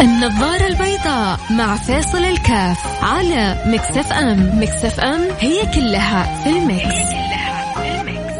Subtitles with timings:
[0.00, 4.60] النظارة البيضاء مع فيصل الكاف على Mix FM.
[4.62, 8.34] Mix FM هي كلها في ال Mix, هي كلها في ال Mix.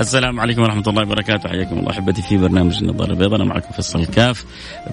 [0.00, 1.48] السلام عليكم ورحمة الله وبركاته.
[1.48, 3.36] حياكم الله أحبتي في برنامج النظارة البيضاء.
[3.36, 4.44] أنا معكم فيصل الكاف.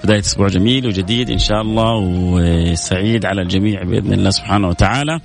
[0.03, 5.19] بداية أسبوع جميل وجديد إن شاء الله وسعيد على الجميع بإذن الله سبحانه وتعالى.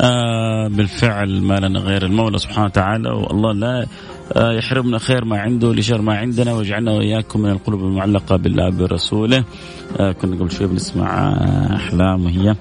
[0.00, 3.86] آه بالفعل ما لنا غير المولى سبحانه وتعالى والله لا
[4.36, 9.44] آه يحرمنا خير ما عنده لشر ما عندنا ويجعلنا وإياكم من القلوب المعلقة بالله برسوله
[10.00, 12.54] آه كنا قبل شوي بنسمع آه أحلام وهي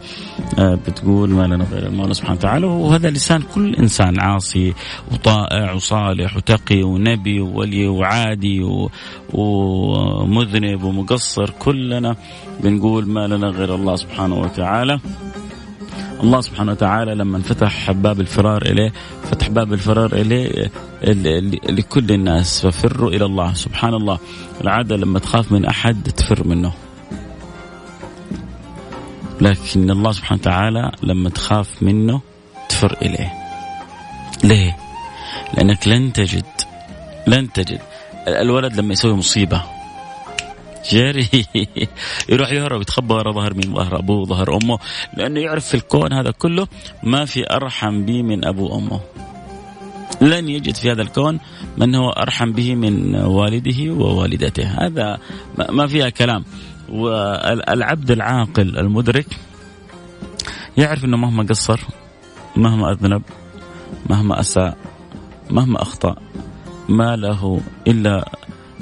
[0.59, 4.73] آه بتقول ما لنا غير المولى سبحانه وتعالى وهذا لسان كل إنسان عاصي
[5.12, 8.62] وطائع وصالح وتقي ونبي وولي وعادي
[9.34, 12.16] ومذنب ومقصر كلنا
[12.64, 15.00] بنقول ما لنا غير الله سبحانه وتعالى.
[16.23, 20.72] الله سبحانه وتعالى لما فتح باب الفرار إليه فتح باب الفرار إليه
[21.70, 23.54] لكل الناس ففروا إلى الله.
[23.54, 24.20] سبحان الله.
[24.61, 26.73] العادة لما تخاف من أحد تفر منه.
[29.42, 32.22] لكن الله سبحانه وتعالى لما تخاف منه
[32.70, 33.33] تفر إليه.
[34.44, 34.78] ليه؟
[35.58, 36.45] لأنك لن تجد
[37.28, 37.81] لن تجد.
[38.28, 39.73] الولد لما يسوي مصيبة
[40.92, 41.30] جري
[42.30, 44.80] يروح يهرب يتخبى ورا ظهر مين؟ ظهر أبوه ظهر أمه.
[45.17, 46.67] لأنه يعرف في الكون هذا كله
[47.03, 49.00] ما في أرحم به من ابوه وأمه.
[50.22, 51.39] لن يجد في هذا الكون
[51.78, 54.64] من هو أرحم به من والده ووالدته.
[54.64, 55.20] هذا
[55.70, 56.45] ما فيها كلام.
[56.89, 59.28] والعبد العاقل المدرك
[60.78, 61.80] يعرف إنه مهما قصر
[62.56, 63.22] مهما أذنب
[64.09, 64.78] مهما أساء
[65.50, 66.16] مهما أخطأ
[66.89, 68.30] ما له إلا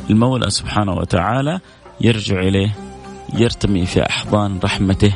[0.10, 1.60] المولى سبحانه وتعالى
[2.02, 2.76] يرجع إليه
[3.34, 5.14] يرتمي في أحضان رحمته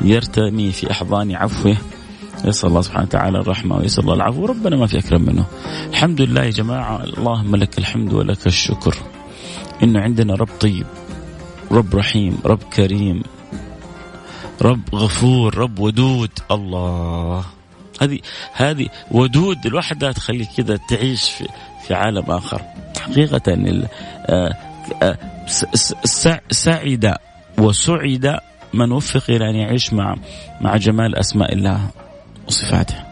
[0.00, 1.76] يرتمي في أحضان عفوه.
[2.44, 5.44] يسأل الله سبحانه وتعالى الرحمة ويسأل الله العفو ربنا ما في أكرم منه.
[5.90, 8.94] الحمد لله يا جماعة اللهم لك الحمد ولك الشكر.
[9.82, 10.86] إنه عندنا رب طيب
[11.72, 13.22] رب رحيم رب كريم
[14.62, 16.30] رب غفور رب ودود.
[16.50, 17.44] الله.
[18.00, 18.18] هذه
[18.52, 21.48] هذه ودود الوحدة تخلي كذا تعيش في
[21.86, 22.62] في عالم آخر.
[23.00, 23.42] حقيقة
[24.26, 24.54] آه،
[25.02, 25.18] آه،
[26.50, 27.14] سعد
[27.58, 28.38] وسعد
[28.74, 30.16] من وفق إلى أن يعيش مع
[30.60, 31.90] مع جمال أسماء الله
[32.46, 33.04] وصفاته.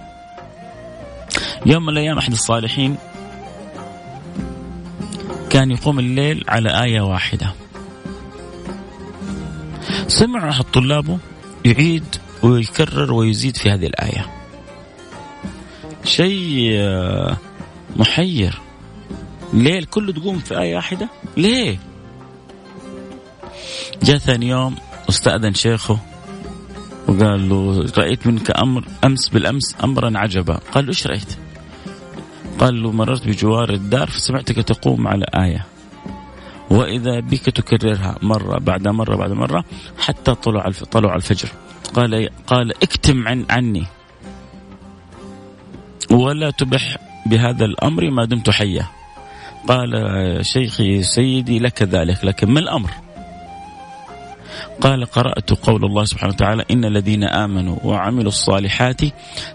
[1.67, 2.97] يوم من الأيام أحد الصالحين
[5.51, 7.53] كان يقوم الليل على آية واحدة.
[10.09, 11.19] سمع احد طلابه
[11.65, 12.05] يعيد
[12.43, 14.27] ويكرر ويزيد في هذه الآية.
[16.05, 17.37] شيء آه،
[17.97, 18.59] محير.
[19.53, 21.79] ليل كله تقوم في آية واحدة؟ ليه؟
[24.03, 24.77] جاء ثاني يوم
[25.07, 25.99] واستأذن شيخه
[27.09, 30.61] وقال له رأيت منك أمر أمس بالأمس أمرا عجبا.
[30.73, 31.39] قال له إيش رأيت؟
[32.59, 35.67] قال له مررت بجوار الدار فسمعتك تقوم على آية.
[36.71, 39.65] وإذا بك تكررها مرة بعد مرة بعد مرة
[39.99, 41.49] حتى طلع طلع الفجر.
[41.95, 43.87] قال قال اكتم عن عني.
[46.11, 46.97] ولا تبح
[47.27, 48.87] بهذا الأمر ما دمت حيا.
[49.69, 49.91] قال
[50.47, 52.91] شيخي سيدي لك ذلك لكن ما الأمر؟
[54.87, 59.01] قال قرأت قول الله سبحانه وتعالى إن الذين آمنوا وعملوا الصالحات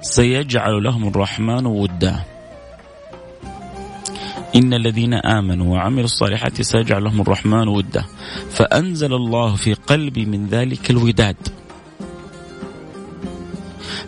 [0.02, 2.20] سيجعل لهم الرحمن ودا.
[4.56, 8.04] إن الذين آمنوا وعملوا الصالحات سيجعل لهم الرحمن ودا.
[8.52, 11.38] فأنزل الله في قلبي من ذلك الوداد.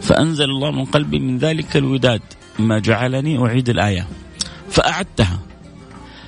[0.02, 2.22] فأنزل الله من قلبي من ذلك الوداد.
[2.60, 4.08] ما جعلني أعيد الآية.
[4.70, 5.40] فأعدتها.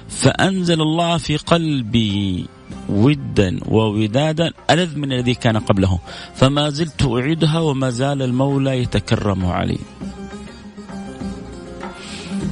[0.09, 2.47] فأنزل الله في قلبي.
[2.89, 5.99] ودا وودادا ألذ من الذي كان قبله.
[6.35, 9.79] فما زلت أعيدها وما زال المولى يتكرم علي.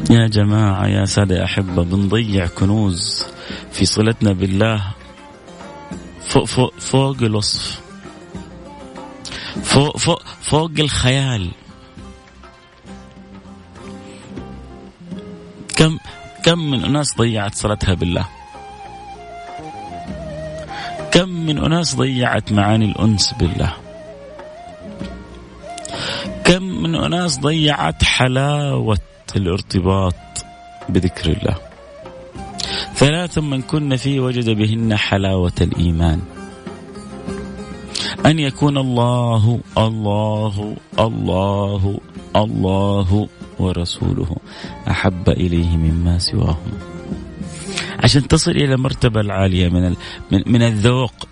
[0.10, 3.26] يا جماعة يا سادة يا أحبة بنضيع كنوز
[3.72, 4.92] في صلتنا بالله
[6.28, 7.82] فوق, فوق, فوق الوصف.
[9.64, 11.52] فوق, فوق, فوق الخيال.
[15.76, 15.98] كم
[16.44, 18.43] كم من أناس ضيعت صلتها بالله.
[21.46, 23.74] من أناس ضيعت معاني الأنس بالله.
[26.44, 28.98] كم من أناس ضيعت حلاوة
[29.36, 30.16] الارتباط
[30.90, 31.56] بذكر الله.
[32.96, 36.22] ثلاث من كن فيه وجد بهن حلاوة الإيمان.
[38.26, 42.00] أن يكون الله الله الله
[42.36, 43.28] الله
[43.60, 44.36] ورسوله
[44.88, 46.93] أحب إليه مما سواهم.
[48.04, 49.96] عشان تصل إلى المرتبه العالية من
[50.32, 51.28] من, من الذوق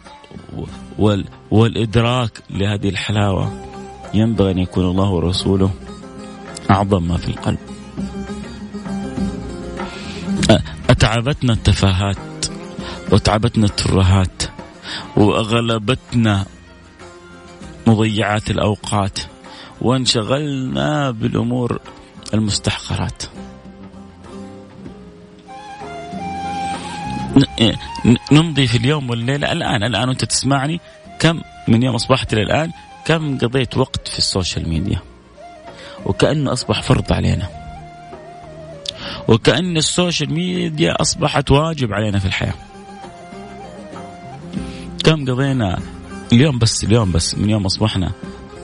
[1.00, 3.66] وال والإدراك لهذه الحلاوة
[4.14, 5.72] ينبغي أن يكون الله ورسوله
[6.72, 7.60] أعظم ما في القلب.
[11.00, 12.46] تعبتنا التفاهات
[13.12, 14.44] وتعبتنا الترهات
[15.18, 16.46] وأغلبتنا
[17.88, 19.20] مضيعات الأوقات
[19.82, 21.80] وانشغلنا بالأمور
[22.34, 23.24] المستحقرات
[28.32, 29.52] نمضي في اليوم والليلة.
[29.52, 30.80] الآن الآن وأنت تسمعني
[31.20, 32.72] كم من يوم أصبحت إلى الآن
[33.06, 35.00] كم قضيت وقت في ال social media؟
[36.06, 37.50] وكأنه أصبح فرض علينا.
[39.28, 42.54] وكأن ال social media أصبحت واجب علينا في الحياة.
[45.04, 45.80] كم قضينا
[46.34, 48.12] اليوم بس اليوم بس من يوم أصبحنا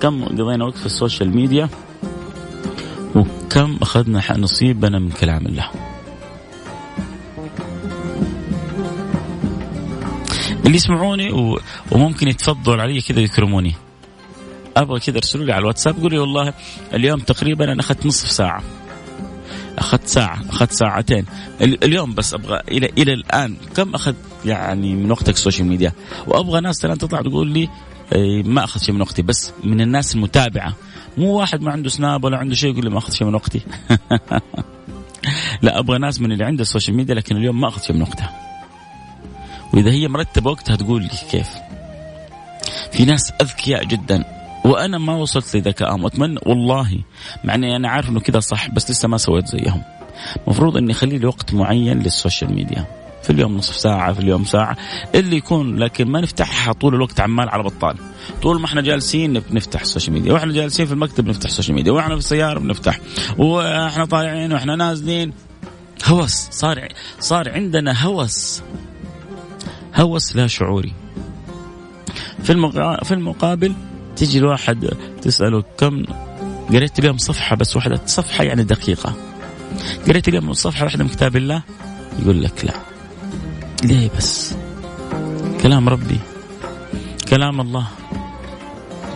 [0.02, 1.70] كم قضينا وقت في ال social media؟
[3.16, 5.87] وكم أخذنا نصيبنا من كلام الله؟
[10.68, 11.60] اللي يسمعوني و...
[11.92, 13.76] وممكن يتفضلوا علي كذا يكرموني.
[14.78, 16.54] أبغى كذا أرسلوا لي على الواتساب قولوا لي والله
[16.94, 18.64] اليوم تقريبا أنا أخذت نصف ساعة.
[19.78, 21.26] أخذت ساعة أخذت ساعتين.
[21.62, 23.56] اليوم بس أبغى إلى إلى الآن.
[23.76, 24.14] كم اخذ
[24.46, 25.94] يعني من وقتك ال social media
[26.28, 27.70] وأبغى ناس الآن تطلع تقول لي
[28.14, 30.74] إيه، ما اخذ شيء من وقتي بس من الناس المتابعة.
[31.18, 33.62] مو واحد ما عنده سناب ولا عنده شيء يقول لي ما اخذ شيء من وقتي.
[35.62, 38.02] لا أبغى ناس من اللي عنده ال social media لكن اليوم ما اخذ شيء من
[38.02, 38.47] وقتها.
[39.78, 41.50] واذا هي مرتبة وقتها تقول لي كيف؟
[42.92, 44.24] في ناس أذكياء جدا
[44.66, 46.04] وأنا ما وصلت لذكائهم.
[46.04, 47.00] واتمنى والله
[47.44, 49.82] مع إني أنا عارف إنه كذا صح بس لسه ما سويت زيهم.
[50.44, 52.86] المفروض إني أخلي لي وقت معين لل social media.
[53.24, 54.78] في اليوم نصف ساعة في اليوم ساعة
[55.16, 57.96] اللي يكون لكن ما نفتحها طول الوقت عمال على بطال.
[58.42, 61.76] طول ما إحنا جالسين نفتح ال social media وإحنا جالسين في المكتب نفتح ال social
[61.76, 63.00] media وإحنا في السيارة بنفتح
[63.38, 65.34] وإحنا طالعين وإحنا نازلين.
[66.06, 66.88] هوس صار
[67.20, 68.62] صار عندنا هوس.
[69.98, 70.94] هوس لا شعوري.
[72.44, 73.04] في المقا...
[73.04, 73.74] في المقابل
[74.16, 74.90] تيجي الواحد
[75.22, 76.04] تسأله كم
[76.70, 79.14] قريت اليوم صفحة بس واحدة صفحة يعني دقيقة.
[80.08, 81.62] قريت اليوم صفحة واحدة من كتاب الله
[82.20, 82.74] يقول لك لا.
[83.84, 84.56] ليه بس؟
[85.62, 86.20] كلام ربي.
[87.30, 87.88] كلام الله.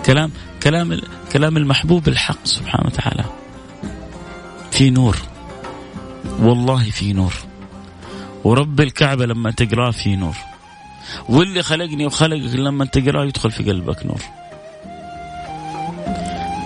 [0.05, 0.31] كلام
[0.63, 1.01] كلام
[1.31, 3.25] كلام المحبوب الحق سبحانه وتعالى.
[4.71, 5.17] في نور.
[6.39, 7.33] والله في نور.
[8.43, 10.35] ورب الكعبة لما تقراه في نور.
[11.29, 14.21] واللي خلقني وخلقك لما تقراه يدخل في قلبك نور.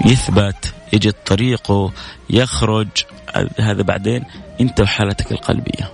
[0.05, 1.91] يثبت يجد طريقه
[2.29, 2.87] يخرج.
[3.59, 4.23] هذا بعدين
[4.61, 5.91] انت وحالتك القلبية.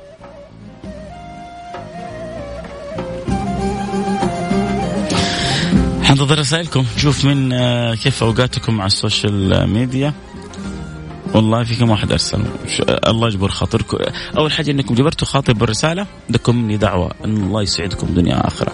[6.04, 6.86] حنتظر رسائلكم.
[6.96, 10.14] نشوف من آه، كيف أوقاتكم مع السوشيال ميديا.
[11.34, 12.44] والله في كم واحد أرسل.
[13.08, 13.98] الله يجبر خاطركم.
[14.38, 18.74] أول حاجة إنكم جبرتوا خاطر بالرسالة لكم مني دعوة إن الله يسعدكم دنيا وآخرة.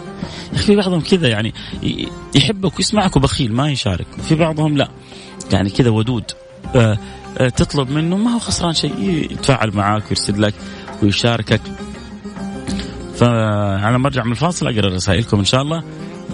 [0.54, 1.54] يا أخي في بعضهم كذا يعني
[2.36, 4.08] يحبك ويسمعك وبخيل ما يشارك.
[4.24, 4.90] في بعضهم لا.
[5.52, 6.24] يعني كذا ودود.
[6.76, 6.98] آه،
[7.38, 9.00] آه، تطلب منه ما هو خسران شيء
[9.32, 10.54] يتفاعل معاك ويرسل لك
[11.04, 11.62] ويشاركك.
[13.16, 15.84] فعلى ما ارجع من الفاصل أقرأ رسائلكم إن شاء الله.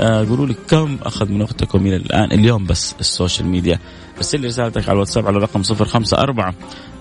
[0.01, 3.79] آه، قولوا لي كم أخذ من وقتكم إلى الآن اليوم بس ال social media.
[4.17, 6.53] ارسل لي رسالتك على الواتساب على رقم 054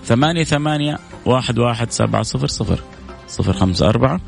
[0.05, 2.79] ثمانية ثمانية واحد واحد سبعة صفر صفر.
[3.27, 4.19] صفر خمسة أربعة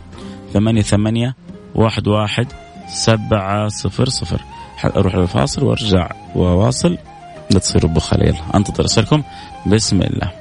[0.53, 1.35] ثمانية ثمانية
[1.75, 2.47] واحد واحد
[2.87, 4.41] سبعة صفر صفر.
[4.85, 6.97] أروح للفاصل وأرجع وأواصل.
[7.51, 9.23] لا تصيروا بخليل أنتظر رسالكم
[9.65, 10.31] بسم الله.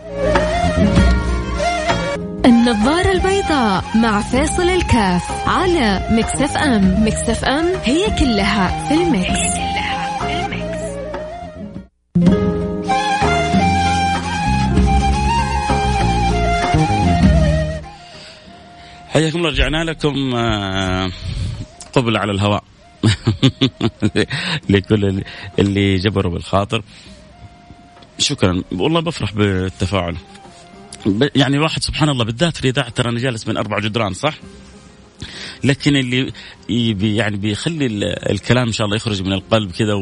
[2.46, 7.04] النظارة البيضاء مع فاصل الكاف على مكسف أم.
[7.06, 9.63] مكسف أم هي كلها في المكس,
[19.14, 21.10] حياكم الله رجعنا لكم آه،
[21.92, 22.64] قبل على الهواء.
[24.70, 25.22] لكل
[25.58, 26.82] اللي جبروا بالخاطر.
[28.18, 28.62] شكرا.
[28.72, 30.16] والله بفرح بالتفاعل.
[31.34, 34.34] يعني الواحد سبحان الله بالذات في الإذاعة ترى أنا جالس بين أربع جدران صح؟
[35.64, 36.32] لكن اللي
[37.02, 37.86] يعني بيخلي
[38.30, 39.94] الكلام إن شاء الله يخرج من القلب كذا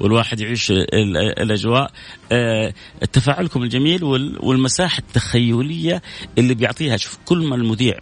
[0.00, 1.90] والواحد يعيش الأجواء.
[2.32, 2.74] آه،
[3.12, 4.04] تفاعلكم الجميل
[4.40, 6.02] والمساحة التخيلية
[6.38, 6.96] اللي بيعطيها.
[6.96, 7.98] شوف كل ما المذيع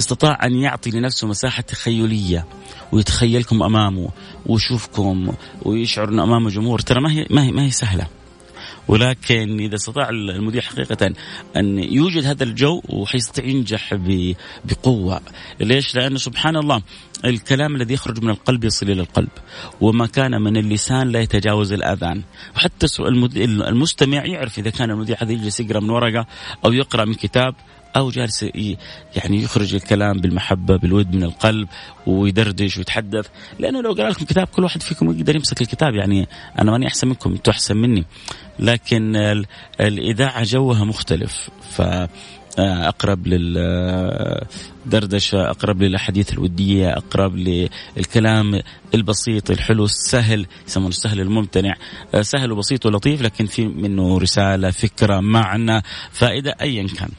[0.00, 2.46] استطاع أن يعطي لنفسه مساحة تخيلية
[2.92, 4.08] ويتخيلكم أمامه
[4.46, 6.78] ويشوفكم ويشعر إنه أمامه جمهور.
[6.78, 8.06] ترى ما هي ما هي ما هي سهلة.
[8.88, 11.12] ولكن إذا استطاع المذيع حقيقة
[11.56, 13.94] أن يوجد هذا الجو وحيستطيع ينجح
[14.64, 15.20] بقوة.
[15.60, 16.82] ليش؟ لأنه سبحان الله
[17.24, 19.28] الكلام الذي يخرج من القلب يصل إلى القلب
[19.80, 22.22] وما كان من اللسان لا يتجاوز الآذان.
[22.56, 22.86] وحتى
[23.46, 26.26] المستمع يعرف إذا كان المذيع هذا يجلس يقرأ من ورقة
[26.64, 27.54] أو يقرأ من كتاب
[27.96, 28.42] أو جالس
[29.16, 31.68] يعني يخرج الكلام بالمحبة بالود من القلب
[32.06, 33.26] ويدردش ويتحدث.
[33.58, 35.94] لأنه لو قرأ لكم كتاب كل واحد فيكم يقدر يمسك الكتاب.
[35.94, 38.04] يعني أنا ماني أحسن منكم أنتم أحسن مني.
[38.58, 39.16] لكن
[39.80, 41.48] الإذاعة جوها مختلف.
[41.70, 41.82] ف
[42.58, 44.40] آه، أقرب للدردشه
[45.50, 48.60] أقرب للأحاديث الودية أقرب للكلام
[48.94, 51.74] البسيط الحلو السهل يسمونه السهل الممتنع.
[52.14, 55.82] آه، سهل وبسيط ولطيف لكن في منه رسالة فكرة معنى
[56.12, 57.10] فائدة ايا كان.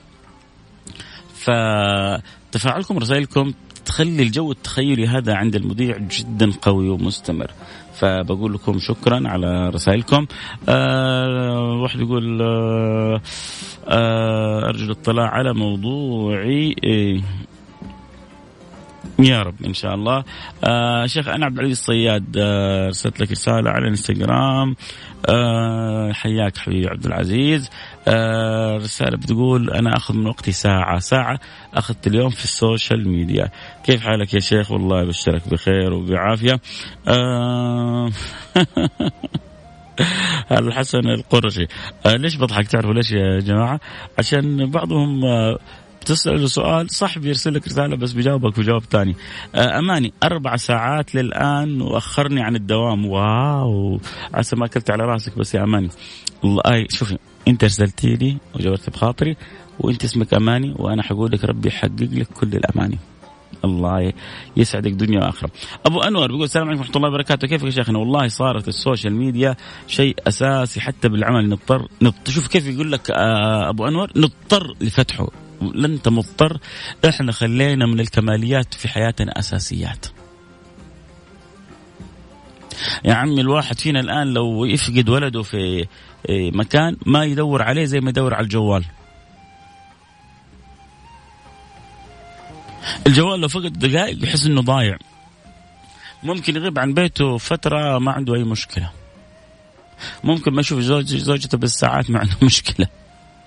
[1.46, 3.54] فتفاعلكم رسائلكم
[3.86, 7.52] تخلي الجو التخيلي هذا عند المذيع جدا قوي ومستمر.
[7.94, 10.26] فبقول لكم شكرا على رسائلكم.
[10.70, 13.22] آه واحد يقول آه
[13.88, 16.76] آه أرجو الاطلاع على موضوعي.
[16.84, 17.22] إيه.
[19.20, 20.24] يا رب إن شاء الله.
[20.64, 24.76] آه شيخ أنا عبد العزيز الصياد آه ارسلت لك رسالة على الإنستغرام.
[25.30, 27.70] آه حياك حبيبي عبد العزيز.
[28.08, 31.40] آه رسالة بتقول أنا أخذ من وقتي ساعة ساعة
[31.74, 33.50] أخذت اليوم في ال social media.
[33.84, 36.60] كيف حالك يا شيخ؟ والله يبشرك بخير وبعافية.
[37.08, 38.10] آه
[40.52, 41.68] الحسن القرشي.
[42.06, 43.80] آه ليش بضحك؟ تعرفوا ليش يا جماعة؟
[44.20, 45.58] عشان بعضهم آه
[46.06, 49.16] تسأله سؤال صح بيرسل لك رسالة بس بيجاوبك بجواب ثاني
[49.56, 53.06] آه، أماني أربع ساعات للآن وأخرني عن الدوام.
[53.06, 54.00] wow
[54.34, 55.90] عسى ما أكلت على راسك بس يا أماني.
[56.44, 59.36] الله أي شوفي أنت أرسلتي لي وجبرت بخاطري
[59.80, 62.98] وأنت اسمك أماني وأنا حقول لك ربي يحقق لك كل الأماني.
[63.66, 64.14] الله
[64.58, 65.50] يسعدك دنيا وآخرة.
[65.86, 69.14] أبو أنور بيقول السلام عليكم ورحمة الله وبركاته، كيفك يا شيخنا؟ والله صارت ال social
[69.14, 69.56] media
[69.88, 71.50] شيء أساسي حتى بالعمل.
[71.50, 75.45] نضطر نضطر شوف كيف يقول لك آه، أبو أنور؟ نضطر لفتحه.
[75.62, 76.60] لا انت مضطر
[77.10, 80.06] إحنا خلينا من الكماليات في حياتنا أساسيات.
[83.06, 85.88] يا عمي الواحد فينا الآن لو يفقد ولده في
[86.30, 88.86] مكان ما يدور عليه زي ما يدور على الجوال.
[93.08, 94.98] الجوال لو فقد دقائق يحس إنه ضايع.
[96.24, 98.92] ممكن يغيب عن بيته فترة ما عنده أي مشكلة.
[100.24, 102.88] ممكن ما يشوف زوج زوجته بالساعات ما عنده مشكلة.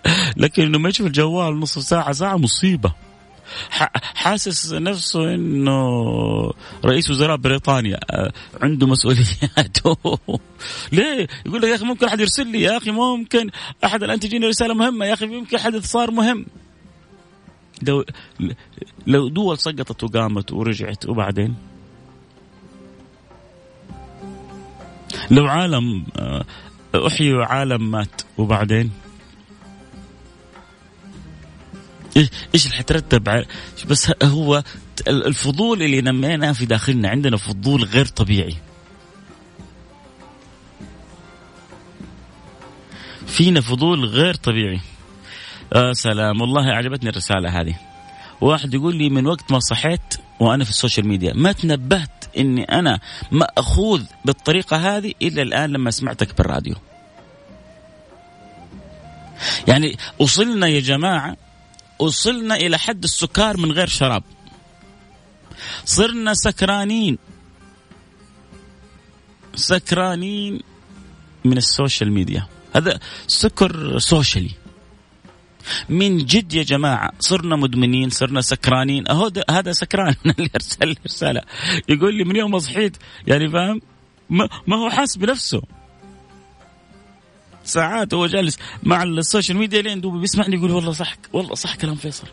[0.43, 2.93] لكن إنه ما يشوف الجوال نصف ساعة ساعة مصيبة.
[4.15, 5.81] حاسس نفسه إنه
[6.85, 9.79] رئيس وزراء بريطانيا آه، عنده مسؤوليات
[10.93, 13.51] ليه؟ يقول لك يا أخي ممكن أحد يرسل لي يا أخي ممكن
[13.85, 16.47] أحد الآن تجيني رسالة مهمة يا أخي يمكن حدث صار مهم.
[17.83, 18.05] لو
[19.07, 21.55] لو دول سقطت وقامت ورجعت وبعدين؟
[25.31, 26.45] لو عالم آه،
[26.95, 28.91] احيي وعالم مات وبعدين؟
[32.55, 33.45] إيش اللي حترتب
[33.89, 34.63] بس هو
[35.09, 38.57] الفضول اللي نميناه في داخلنا عندنا فضول غير طبيعي.
[43.27, 44.81] فينا فضول غير طبيعي.
[45.73, 46.41] آه سلام.
[46.41, 47.75] والله عجبتني الرسالة هذه.
[48.41, 52.65] واحد يقول لي من وقت ما صحيت وأنا في ال social media ما تنبهت أني
[52.65, 56.75] أنا مأخوذ بالطريقة هذه إلا الآن لما سمعتك بالراديو؟
[59.69, 61.37] يعني وصلنا يا جماعة
[61.99, 64.23] وصلنا إلى حد السكر من غير شراب.
[65.85, 67.19] صرنا سكرانين.
[69.55, 70.61] سكرانين
[71.45, 72.47] من ال social media.
[72.77, 74.51] هذا سكر سوشيالي.
[75.89, 79.09] من جد يا جماعة صرنا مدمنين صرنا سكرانين.
[79.09, 80.15] أهو هذا سكران.
[80.39, 81.43] اللي أرسل رسالة
[81.89, 83.81] يقول لي من يوم ما صحيت يعني فاهم؟
[84.31, 85.63] ما, ما هو حاس بنفسه.
[87.69, 91.75] ساعات هو جالس مع ال social media لين دوب بيسمعني يقول والله صح والله صح
[91.75, 92.27] كلام فيصل.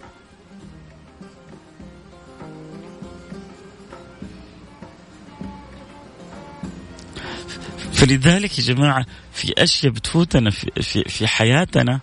[7.94, 12.00] فلذلك يا جماعة في أشياء بتفوتنا في, في, في حياتنا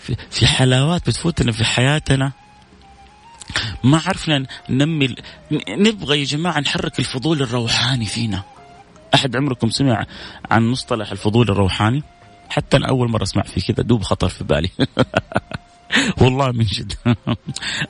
[0.00, 2.32] في, في حلاوات بتفوتنا في حياتنا.
[3.84, 5.14] ما عرفنا ننمي
[5.68, 8.42] نبغى يا جماعة نحرك الفضول الروحاني فينا.
[9.14, 10.06] أحد عمركم سمع
[10.50, 12.02] عن مصطلح الفضول الروحاني؟
[12.50, 14.70] حتى أنا أول مرة أسمع فيه كذا دوب خطر في بالي.
[16.22, 16.92] والله من جد.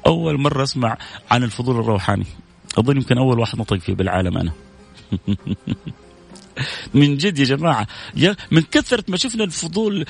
[0.06, 0.98] أول مرة أسمع
[1.30, 2.26] عن الفضول الروحاني.
[2.78, 4.52] أظن يمكن أول واحد نطق فيه بالعالم أنا.
[6.94, 7.87] من جد يا جماعة.
[8.16, 10.04] يا من كثرة ما شفنا الفضول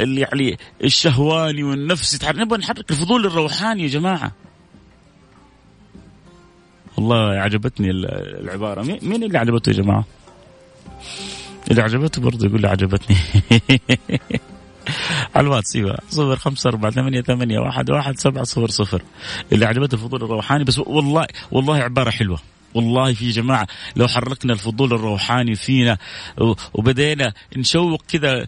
[0.00, 2.18] اللي يعني الشهواني والنفسي.
[2.32, 4.32] نبغى نحرك الفضول الروحاني يا جماعة.
[6.96, 8.82] والله عجبتني العبارة.
[8.82, 10.04] مين اللي عجبته يا جماعة؟
[11.70, 13.16] اللي عجبته برضه يقول لي عجبتني.
[15.34, 15.98] على الواتس إيوه.
[16.08, 19.02] صفر خمسة أربعة ثمانية ثمانية واحد واحد سبعة صفر صفر.
[19.52, 22.38] اللي عجبته الفضول الروحاني بس والله والله عبارة حلوة.
[22.74, 25.98] والله في جماعة لو حركنا الفضول الروحاني فينا
[26.74, 28.46] وبدينا نشوق كذا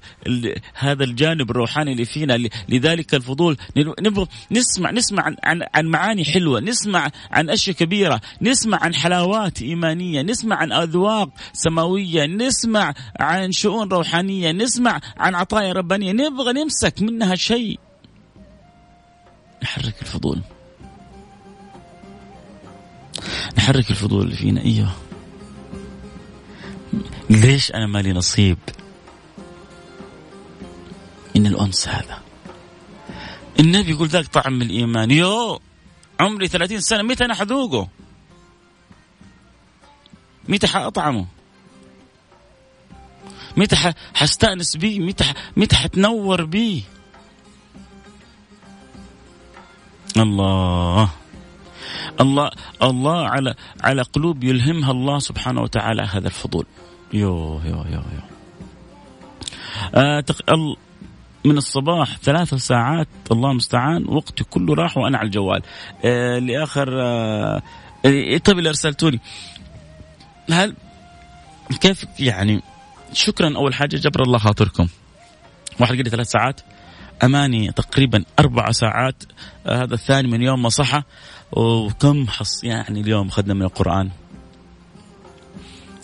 [0.74, 6.60] هذا الجانب الروحاني اللي فينا لذلك الفضول نبغى نسمع نسمع عن, عن, عن معاني حلوة
[6.60, 13.88] نسمع عن أشياء كبيرة نسمع عن حلاوات إيمانية نسمع عن أذواق سماوية نسمع عن شؤون
[13.88, 17.78] روحانية نسمع عن عطايا ربانية نبغى نمسك منها شيء.
[19.62, 20.40] نحرك الفضول.
[23.58, 24.64] نحرك الفضول اللي فينا.
[24.64, 24.92] إيوه.
[27.30, 28.58] ليش أنا مالي نصيب
[31.36, 32.22] من الأنس هذا؟
[33.60, 35.10] النبي يقول ذاك طعم الإيمان.
[35.10, 35.60] يو
[36.20, 37.88] عمري 30 سنة متى أنا حذوقه؟
[40.48, 41.26] متى حأطعمه؟
[43.56, 46.82] متى حستأنس بيه؟ متى متى حتنور بيه؟
[50.16, 51.10] الله.
[52.21, 52.50] الله
[52.83, 56.67] الله على على قلوب يلهمها الله سبحانه وتعالى هذا الفضول.
[57.12, 58.23] يو يو يو يو.
[59.95, 60.25] آه
[61.45, 65.62] من الصباح ثلاثة ساعات الله المستعان وقتي كله راح وأنا على الجوال.
[66.05, 67.62] آه لآخر آه
[68.45, 69.21] طيب اللي أرسلتوني.
[70.50, 70.76] هل
[71.81, 72.62] كيف يعني؟
[73.12, 74.87] شكرا أول حاجة جبر الله خاطركم.
[75.81, 76.61] واحد قال لي ثلاث ساعات.
[77.25, 79.23] أماني تقريبا أربع ساعات.
[79.67, 81.02] آه هذا الثاني من يوم ما صحى
[81.52, 84.11] وكم حص يعني اليوم أخذنا من القرآن.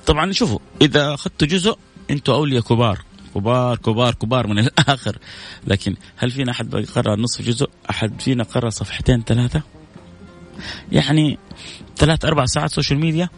[0.07, 1.79] طبعا شوفوا إذا اخذت جزء
[2.11, 3.03] أنتم أولياء كبار.
[3.35, 5.19] كبار كبار كبار من الآخر.
[5.67, 9.62] لكن هل فينا أحد قرا نصف جزء؟ أحد فينا قرا صفحتين ثلاثة؟
[10.93, 11.38] يعني
[11.97, 13.28] ثلاث أربع ساعات social media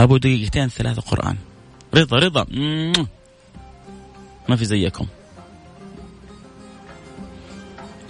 [0.00, 1.36] أبو دقيقتين ثلاثة قرآن.
[1.94, 2.46] رضا رضا.
[4.48, 5.06] ما في زيكم.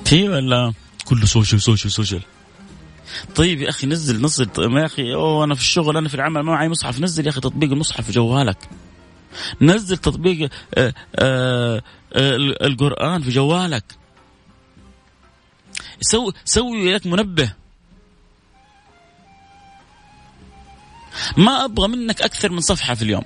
[0.05, 0.73] في ولا؟
[1.05, 2.23] كله social social social
[3.35, 6.41] طيب يا أخي نزل نزل طيب يا أخي أوه أنا في الشغل أنا في العمل
[6.41, 7.01] ما معي مصحف.
[7.01, 8.69] نزل يا أخي تطبيق المصحف في جوالك
[9.61, 12.37] نزل تطبيق آآ آآ آآ
[12.67, 13.85] القرآن في جوالك
[16.01, 17.53] سوي سوي لك منبه.
[21.37, 23.25] ما أبغى منك أكثر من صفحة في اليوم.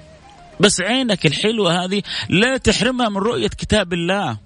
[0.61, 4.39] بس عينك الحلوة هذه لا تحرمها من رؤية كتاب الله.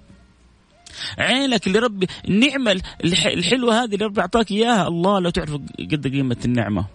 [1.19, 5.51] عينك اللي ربي النعمة الحلوة هذه اللي ربي أعطاك إياها الله لو تعرف
[5.91, 6.85] قد قيمة النعمة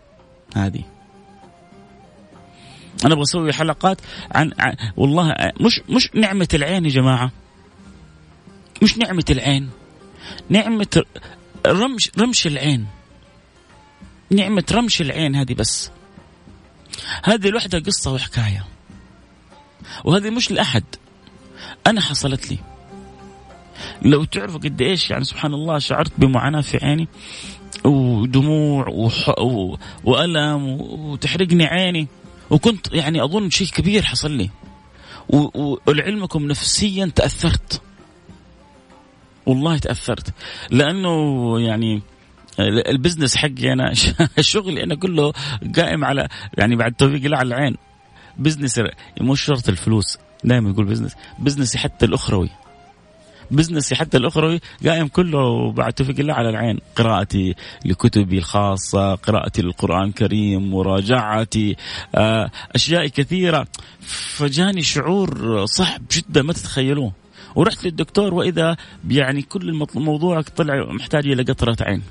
[0.56, 0.82] هذه.
[3.04, 4.00] أنا أبغى أسوي حلقات
[4.32, 7.30] عن, عن والله مش مش نعمة العين يا جماعة.
[8.82, 9.70] مش نعمة العين.
[10.48, 11.02] نعمة
[11.66, 12.86] رمش رمش العين.
[14.30, 15.90] نعمة رمش العين هذه بس.
[17.24, 18.66] هذه لوحدها قصة وحكاية.
[20.04, 20.84] وهذه مش لأحد.
[21.86, 22.58] أنا حصلت لي.
[24.02, 27.08] لو تعرفوا قد إيش يعني سبحان الله شعرت بمعاناة في عيني
[27.84, 29.38] ودموع وح...
[29.38, 29.76] و...
[30.04, 32.08] وألم وتحرقني عيني.
[32.50, 34.50] وكنت يعني أظن شيء كبير حصل لي.
[35.28, 35.76] و...
[35.86, 37.80] ولعلمكم نفسيا تأثرت.
[39.46, 40.34] والله تأثرت.
[40.70, 42.02] لأنه يعني
[42.60, 43.92] ال business حقي أنا
[44.40, 45.32] شغلي أنا كله
[45.76, 47.76] قائم على يعني بعد توفيق الله على العين.
[48.38, 48.80] business
[49.20, 50.18] مش شرط الفلوس.
[50.44, 51.16] دائما يقول business.
[51.38, 52.50] business ي حتى الأخروي.
[53.52, 56.78] business ي حتى الأخروي قائم كله بعد توفيق الله على العين.
[56.96, 61.76] قراءتي لكتبي الخاصة قراءتي للقرآن الكريم مراجعتي
[62.14, 63.66] آه، أشياء كثيرة.
[64.36, 67.12] فجاني شعور صعب جدا ما تتخيلوه.
[67.54, 68.76] ورحت للدكتور وإذا
[69.08, 72.02] يعني كل الموضوع طلع محتاج إلى قطرة عين.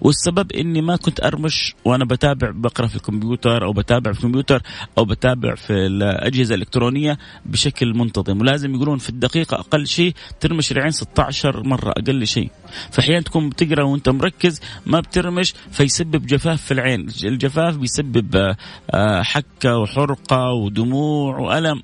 [0.00, 4.62] والسبب إني ما كنت أرمش وأنا بتابع بقرأ في الكمبيوتر أو بتابع في الكمبيوتر
[4.98, 8.40] أو بتابع في الأجهزة الإلكترونية بشكل منتظم.
[8.40, 12.50] ولازم يقولون في الدقيقة أقل شيء ترمش العين 16 مرة أقل شيء.
[12.90, 17.08] فأحيانا تكون بتقرأ وأنت مركز ما بترمش فيسبب جفاف في العين.
[17.24, 18.54] الجفاف بيسبب
[18.90, 21.82] آه، حكة وحرقة ودموع وألم.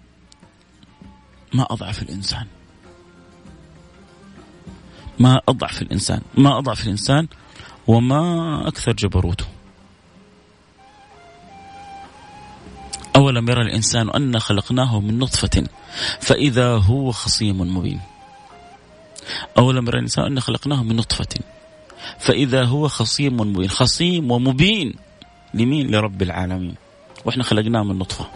[1.55, 2.47] ما أضعف الإنسان.
[5.19, 6.21] ما أضعف الإنسان.
[6.39, 7.27] ما أضعف الإنسان
[7.87, 9.45] وما أكثر جبروته.
[13.17, 15.65] أولم يرى الإنسان أن خلقناه من نطفة
[16.21, 18.01] فإذا هو خصيم مبين.
[19.59, 21.41] أولم يرى الإنسان أن خلقناه من نطفة
[22.19, 23.69] فإذا هو خصيم مبين.
[23.69, 24.95] خصيم ومبين
[25.55, 26.75] لمين؟ لرب العالمين.
[27.25, 28.27] وإحنا خلقناه من نطفة.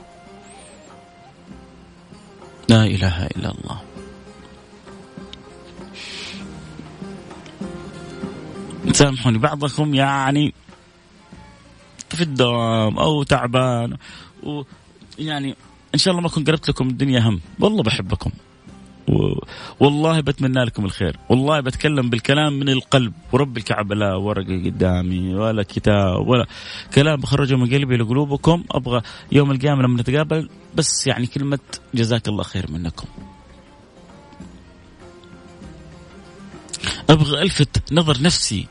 [2.68, 3.87] لا إله إلا الله.
[8.92, 10.54] سامحوني بعضكم يعني
[12.10, 13.96] في الدوام أو تعبان
[14.42, 15.54] ويعني
[15.94, 18.30] إن شاء الله ما أكون قربت لكم الدنيا هم والله بحبكم.
[19.80, 21.16] والله بتمنى لكم الخير.
[21.28, 23.12] والله بتكلم بالكلام من القلب.
[23.32, 26.46] ورب الكعبة لا ورقة قدامي ولا كتاب ولا
[26.94, 28.64] كلام بخرجه من قلبي لقلوبكم.
[28.70, 31.58] أبغى يوم القيامة لما نتقابل بس يعني كلمة
[31.94, 33.06] جزاك الله خير منكم.
[37.10, 38.66] أبغى ألفت نظر نفسي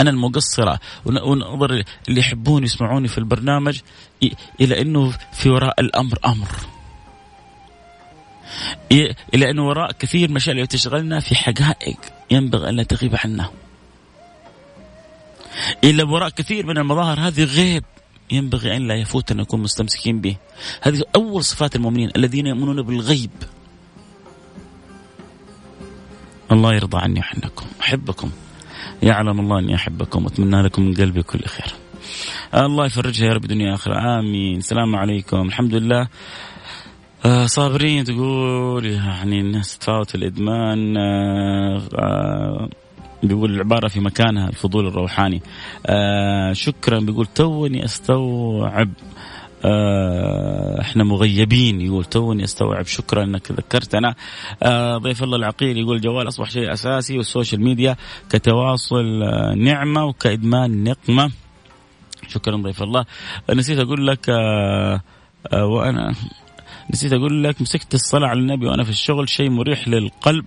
[0.00, 0.80] أنا المقصرة.
[1.04, 3.80] ونظر اللي يحبون يسمعوني في البرنامج
[4.60, 6.48] إلى إنه في وراء الأمر أمر.
[9.34, 11.96] إلى إنه وراء كثير اللي تشغلنا في حقائق
[12.30, 13.50] ينبغي أن لا تغيب عنا
[15.84, 17.84] إلى وراء كثير من المظاهر هذه غيب
[18.30, 20.36] ينبغي أن لا يفوت أن نكون مستمسكين به.
[20.82, 23.30] هذه أول صفات المؤمنين الذين يؤمنون بالغيب.
[26.52, 28.30] الله يرضى عني وعنكم أحبكم.
[29.02, 31.74] يعلم الله أني أحبكم وأتمنى لكم من قلبي كل خير.
[32.54, 34.56] الله يفرجها يا رب دنيا اخره آمين.
[34.56, 35.42] السلام عليكم.
[35.42, 36.08] الحمد لله.
[37.24, 42.68] آه صابرين تقول يعني الناس تفاوت الإدمان آه آه
[43.22, 45.42] بيقول العبارة في مكانها الفضول الروحاني.
[46.52, 47.00] شكرا.
[47.00, 49.35] بيقول توني أستوعب آه
[50.80, 51.80] إحنا مغيبين.
[51.80, 54.14] يقول توني استوعب شكرا انك ذكرتنا.
[54.62, 57.96] آه ضيف الله العقيل يقول الجوال أصبح شيء أساسي وال social media
[58.30, 61.30] كتواصل آه نعمة وكإدمان نقمة.
[62.28, 63.04] شكرا ضيف الله.
[63.54, 65.00] نسيت أقول لك آه
[65.52, 66.14] آه وأنا
[66.90, 70.44] نسيت أقول لك مسكت الصلاة على النبي وأنا في الشغل شيء مريح للقلب.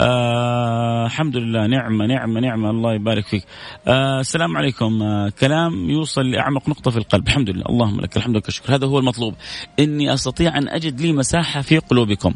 [0.00, 1.66] آه الحمد لله.
[1.66, 2.70] نعمة نعمة نعمة.
[2.70, 3.44] الله يبارك فيك.
[3.88, 5.02] آه السلام عليكم.
[5.02, 7.26] آه كلام يوصل لأعمق نقطة في القلب.
[7.26, 7.64] الحمد لله.
[7.68, 8.74] اللهم لك الحمد لك الشكر.
[8.74, 9.34] هذا هو المطلوب.
[9.80, 12.34] إني أستطيع أن أجد لي مساحة في قلوبكم.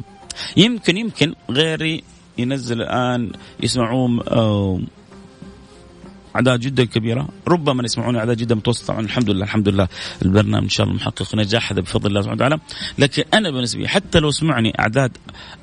[0.57, 2.05] يمكن يمكن غيري
[2.39, 4.21] ينزل الآن يسمعون
[6.37, 7.29] أعداد جدا كبيرة.
[7.49, 9.01] ربما يسمعون أعداد جدا متوسطة.
[9.01, 9.89] الحمد لله الحمد لله.
[10.23, 12.59] البرنامج إن شاء الله محقق نجاح هذا بفضل الله سبحانه وتعالى.
[12.99, 15.13] لكن أنا بالنسبة لي حتى لو سمعني أعداد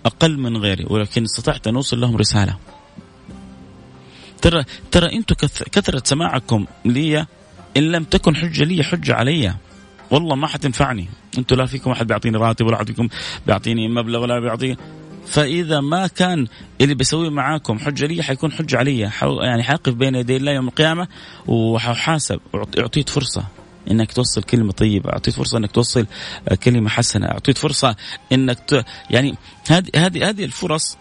[0.06, 2.58] أقل من غيري ولكن استطعت أن أوصل لهم رسالة.
[4.42, 5.36] ترى ترى أنتم
[5.72, 7.26] كثرة سماعكم لي
[7.78, 9.54] إن لم تكن حجة لي حجة علي.
[10.12, 11.08] والله ما حتنفعني.
[11.38, 13.08] أنتم لا فيكم أحد بيعطيني راتب ولا فيكم
[13.48, 14.78] بيعطيني مبلغ ولا بيعطيني
[15.26, 16.48] فإذا ما كان
[16.82, 21.08] اللي بيسويه معاكم حجة لي حيكون حجة علي يعني حاقف بين يدي الله يوم القيامة
[21.48, 22.40] وححاسب
[22.80, 23.44] أعطيت فرصة
[23.92, 26.06] إنك توصل كلمة طيبة، أعطيت فرصة إنك توصل
[26.64, 27.96] كلمة حسنة، أعطيت فرصة
[28.32, 28.86] إنك ت...
[29.10, 29.36] يعني
[29.68, 30.98] هذه هذه هذه الفرص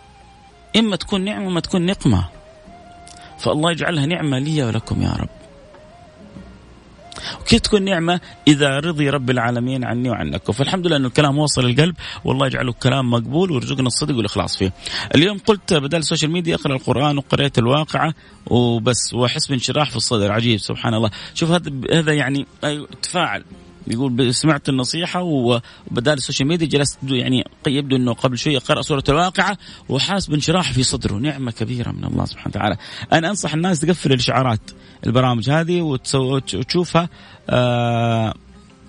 [0.77, 2.29] إما تكون نعمة واما تكون نقمة.
[3.39, 5.42] فالله يجعلها نعمة لي ولكم يا رب.
[7.41, 11.95] وكيف تكون نعمة إذا رضي رب العالمين عني وعنكم فالحمد لله أن الكلام وصل القلب
[12.25, 14.73] والله يجعله كلام مقبول ويرزقنا الصدق والإخلاص فيه.
[15.15, 18.15] اليوم قلت بدل ال social media أقرأ القرآن وقرأت الواقعة
[18.47, 21.11] وبس وأحس بانشراح في الصدر عجيب سبحان الله.
[21.35, 22.47] شوف هذا هذا يعني
[23.03, 23.45] تفاعل.
[23.87, 29.05] يقول سمعت النصيحة وبدال ال social media جلست يعني يبدو إنه قبل شوية قرأ سورة
[29.09, 31.15] الواقعة وحاس بانشراح في صدره.
[31.15, 32.77] نعمة كبيرة من الله سبحانه وتعالى.
[33.13, 34.61] أنا أنصح الناس تقفل الإشعارات
[35.07, 35.83] البرامج هذه
[36.15, 37.09] وتشوفها
[37.51, 38.35] آه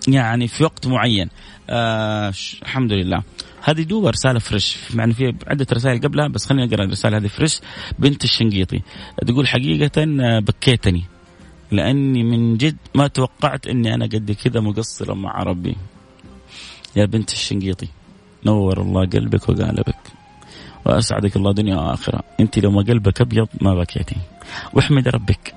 [0.07, 1.29] يعني في وقت معين.
[1.69, 3.23] آه الحمد لله.
[3.63, 4.77] هذه دوبها رسالة fresh.
[4.93, 7.59] مع إنه في عدة رسائل قبلها بس خليني أقرأ الرسالة هذه fresh.
[7.99, 8.81] بنت الشنقيطي.
[9.27, 11.03] تقول حقيقة آه، بكيتني.
[11.73, 15.75] لأني من جد ما توقعت إني أنا قد كذا مقصرة مع ربي.
[16.95, 17.87] يا بنت الشنقيطي
[18.45, 20.03] نور الله قلبك وقالبك
[20.85, 22.23] وأسعدك الله دنيا وآخرة.
[22.39, 24.15] أنت لو ما قلبك أبيض ما بكيتي
[24.73, 25.53] واحمد ربك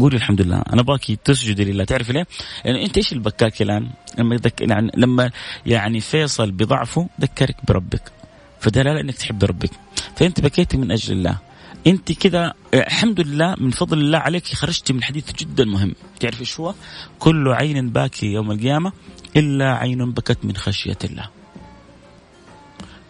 [0.00, 0.62] قولي الحمد لله.
[0.72, 1.84] أنا باكي تسجدي لله.
[1.84, 2.26] تعرفي ليه؟
[2.64, 4.60] يعني أنت إيش البكاك الآن؟ لما يذك...
[4.60, 5.30] يعني لما
[5.66, 8.12] يعني فيصل بضعفه ذكرك بربك.
[8.60, 9.70] فدلالة إنك تحب ربك.
[10.16, 11.38] فأنت بكيتي من أجل الله.
[11.86, 15.94] انت كذا الحمد لله من فضل الله عليك خرجتي من حديث جدا مهم.
[16.20, 16.74] تعرف إيش هو؟
[17.18, 18.92] كل عين باكي يوم القيامة
[19.36, 21.28] إلا عين بكت من خشية الله.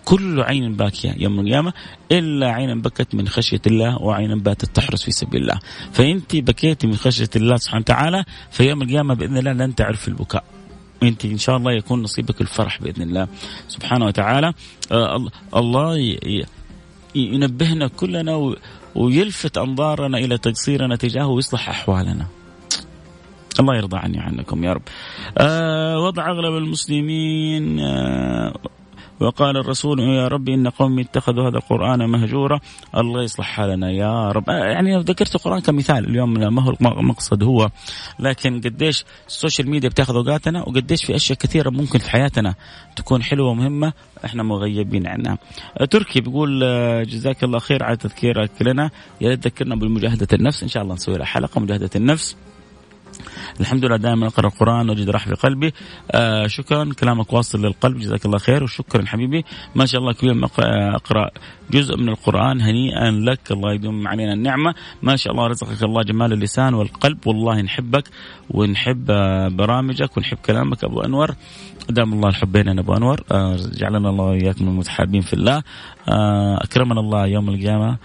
[0.04, 1.72] كل عين باكية يوم القيامة
[2.12, 5.60] إلا عين بكت من خشية الله وعين باتت تحرس في سبيل الله.
[5.92, 10.44] فأنت بكيتي من خشية الله سبحانه وتعالى في يوم القيامة بإذن الله لن تعرف البكاء.
[11.02, 13.28] إنت إن شاء الله يكون نصيبك الفرح بإذن الله
[13.68, 14.52] سبحانه وتعالى.
[14.92, 16.18] آه الله
[17.16, 18.54] ينبهنا كلنا
[18.94, 22.26] ويلفت أنظارنا إلى تقصيرنا تجاهه ويصلح أحوالنا.
[23.60, 24.82] الله يرضى عني وعنكم يا رب.
[25.38, 28.54] آه وضع أغلب المسلمين آه
[29.20, 32.60] وقال الرسول يا ربي إن قومي اتخذوا هذا القرآن مهجورا
[32.96, 34.48] الله يصلح حالنا يا رب.
[34.48, 37.70] يعني ذكرت القرآن كمثال اليوم ما هو المقصد هو
[38.18, 42.54] لكن قديش ال social media بتاخذ اوقاتنا وقديش في أشياء كثيرة ممكن في حياتنا
[42.96, 43.92] تكون حلوة ومهمة
[44.24, 45.38] إحنا مغيبين عنها.
[45.90, 46.60] تركي بيقول
[47.06, 48.90] جزاك الله خير على تذكيرك لنا.
[49.20, 50.62] يا ريت تذكرنا بمجاهده النفس.
[50.62, 52.36] إن شاء الله نسوي لها حلقة مجاهدة النفس.
[53.60, 55.72] الحمد لله دائما أقرأ القرآن وأجد راحة في قلبي.
[56.10, 59.44] آه شكرا كلامك واصل للقلب جزاك الله خير وشكرا حبيبي.
[59.74, 61.30] ما شاء الله كل يوم اقرا
[61.70, 63.40] جزء من القرآن هنيئا لك.
[63.50, 64.74] الله يديم علينا النعمة.
[65.02, 67.26] ما شاء الله رزقك الله جمال اللسان والقلب.
[67.26, 68.04] والله نحبك
[68.50, 70.84] ونحب آه، برامجك ونحب كلامك.
[70.84, 71.34] أبو أنور
[71.88, 73.24] أدام الله الحب بيننا أبو أنور.
[73.32, 75.62] آه، جعلنا الله وإياكم المتحابين في الله.
[76.08, 77.96] آه، أكرمنا الله يوم القيامة.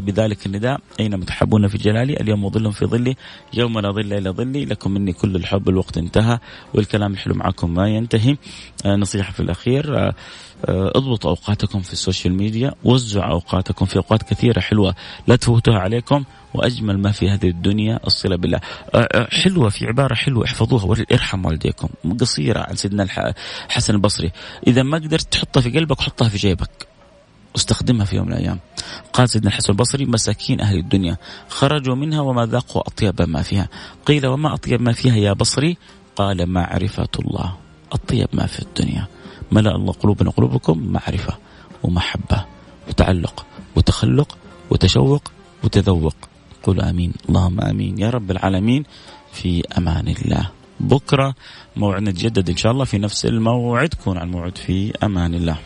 [0.00, 0.80] بذلك النداء.
[1.00, 3.16] أين المتحابون في جلالي؟ اليوم أظلهم في ظلي
[3.54, 4.64] يوم لا ظل إلا ظلي.
[4.64, 6.38] لكم مني كل الحب الوقت انتهى
[6.74, 8.36] والكلام الحلو معكم ما ينتهي.
[8.86, 10.12] نصيحة في الأخير
[10.68, 14.94] اضبطوا أوقاتكم في ال social media وزعوا أوقاتكم في أوقات كثيرة حلوة
[15.26, 16.24] لا تفوتوها عليكم
[16.54, 18.60] وأجمل ما في هذه الدنيا الصلة بالله.
[19.42, 21.88] حلوة في عبارة حلوة احفظوها ارحم والديكم.
[22.20, 23.02] قصيرة عن سيدنا
[23.68, 24.32] الحسن البصري،
[24.66, 26.88] إذا ما قدرت تحطها في قلبك حطها في جيبك.
[27.54, 28.58] واستخدمها في يوم من الأيام.
[29.12, 31.16] قال سيدنا الحسن البصري مساكين أهل الدنيا
[31.48, 33.68] خرجوا منها وما ذاقوا أطيب ما فيها.
[34.06, 35.76] قيل وما أطيب ما فيها يا بصري؟
[36.16, 37.54] قال معرفة الله.
[37.92, 39.06] أطيب ما في الدنيا.
[39.52, 41.38] ملأ الله قلوبنا قلوبكم معرفة
[41.82, 42.44] ومحبة
[42.88, 44.38] وتعلق وتخلق
[44.70, 45.32] وتشوق
[45.64, 46.16] وتذوق
[46.62, 48.84] قولوا آمين اللهم آمين يا رب العالمين
[49.32, 51.34] في أمان الله بكرة
[51.76, 55.56] موعدنا يتجدد إن شاء الله في نفس الموعد كون على الموعد في أمان الله